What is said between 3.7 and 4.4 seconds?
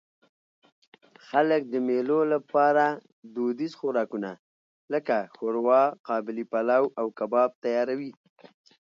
خوراکونه؛